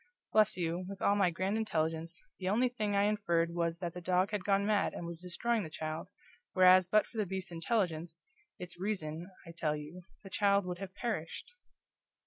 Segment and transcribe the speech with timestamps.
[0.33, 4.01] bless you, with all my grand intelligence, the only thing I inferred was that the
[4.01, 6.07] dog had gone mad and was destroying the child,
[6.53, 8.23] whereas but for the beast's intelligence
[8.57, 10.01] it's REASON, I tell you!
[10.23, 11.51] the child would have perished!"